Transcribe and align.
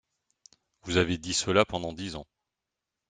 Vous 0.81 0.97
avez 0.97 1.19
dit 1.19 1.35
cela 1.35 1.63
pendant 1.63 1.93
dix 1.93 2.15
ans 2.15 2.25